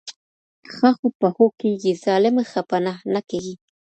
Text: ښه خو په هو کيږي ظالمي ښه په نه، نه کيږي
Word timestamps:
ښه 0.73 0.89
خو 0.97 1.07
په 1.19 1.27
هو 1.35 1.45
کيږي 1.61 1.93
ظالمي 2.03 2.43
ښه 2.51 2.61
په 2.69 2.77
نه، 2.85 2.93
نه 3.13 3.21
کيږي 3.29 3.55